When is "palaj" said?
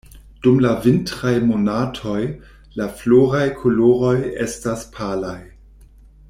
4.97-5.39